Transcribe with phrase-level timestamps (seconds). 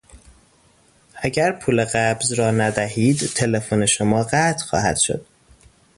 [1.15, 5.25] اگر پول قبض را ندهید تلفن شما قطع خواهد شد.